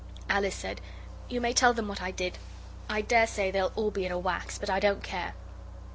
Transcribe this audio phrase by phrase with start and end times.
[0.27, 0.81] Alice said,
[1.29, 2.39] 'You may tell them what I did.
[2.89, 5.35] I daresay they'll all be in a wax, but I don't care.